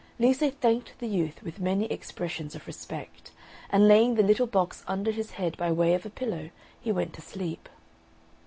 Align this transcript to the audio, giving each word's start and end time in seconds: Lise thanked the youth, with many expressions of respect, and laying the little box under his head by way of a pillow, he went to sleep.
Lise 0.17 0.39
thanked 0.53 0.93
the 0.97 1.05
youth, 1.07 1.43
with 1.43 1.59
many 1.59 1.85
expressions 1.91 2.55
of 2.55 2.65
respect, 2.65 3.29
and 3.69 3.87
laying 3.87 4.15
the 4.15 4.23
little 4.23 4.47
box 4.47 4.83
under 4.87 5.11
his 5.11 5.33
head 5.33 5.55
by 5.57 5.71
way 5.71 5.93
of 5.93 6.07
a 6.07 6.09
pillow, 6.09 6.49
he 6.79 6.91
went 6.91 7.13
to 7.13 7.21
sleep. 7.21 7.69